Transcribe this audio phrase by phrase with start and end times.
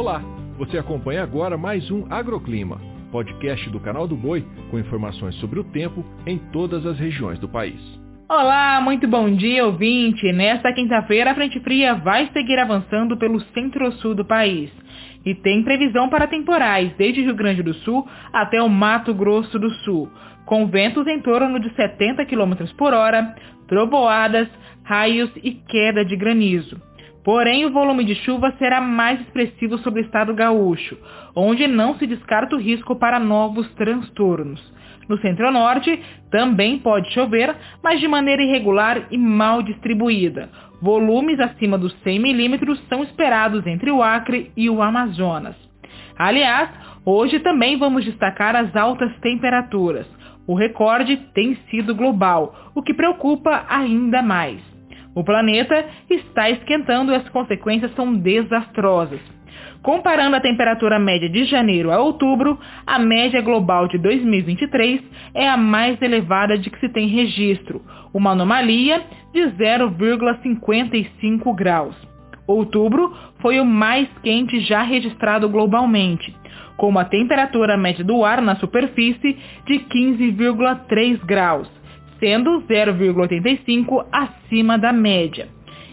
[0.00, 0.22] Olá,
[0.56, 2.80] você acompanha agora mais um Agroclima,
[3.12, 7.46] podcast do canal do Boi com informações sobre o tempo em todas as regiões do
[7.46, 7.78] país.
[8.26, 10.32] Olá, muito bom dia, ouvinte.
[10.32, 14.70] Nesta quinta-feira, a frente fria vai seguir avançando pelo centro-sul do país.
[15.22, 19.68] E tem previsão para temporais, desde Rio Grande do Sul até o Mato Grosso do
[19.84, 20.08] Sul,
[20.46, 23.34] com ventos em torno de 70 km por hora,
[23.68, 24.48] trovoadas,
[24.82, 26.80] raios e queda de granizo.
[27.22, 30.96] Porém, o volume de chuva será mais expressivo sobre o estado gaúcho,
[31.36, 34.60] onde não se descarta o risco para novos transtornos.
[35.08, 40.48] No centro-norte também pode chover, mas de maneira irregular e mal distribuída.
[40.80, 45.56] Volumes acima dos 100 milímetros são esperados entre o Acre e o Amazonas.
[46.16, 46.70] Aliás,
[47.04, 50.06] hoje também vamos destacar as altas temperaturas.
[50.46, 54.69] O recorde tem sido global, o que preocupa ainda mais.
[55.14, 59.20] O planeta está esquentando e as consequências são desastrosas.
[59.82, 65.00] Comparando a temperatura média de janeiro a outubro, a média global de 2023
[65.34, 71.96] é a mais elevada de que se tem registro, uma anomalia de 0,55 graus.
[72.46, 76.36] Outubro foi o mais quente já registrado globalmente,
[76.76, 81.79] com uma temperatura média do ar na superfície de 15,3 graus
[82.20, 85.48] sendo 0,85 acima da média.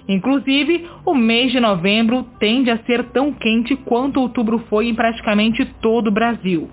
[0.07, 5.65] Inclusive, o mês de novembro tende a ser tão quente quanto outubro foi em praticamente
[5.81, 6.69] todo o Brasil.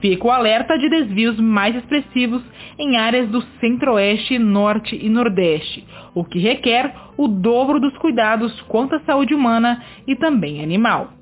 [0.00, 2.42] Fica o alerta de desvios mais expressivos
[2.78, 8.96] em áreas do centro-oeste, norte e nordeste, o que requer o dobro dos cuidados quanto
[8.96, 11.21] à saúde humana e também animal.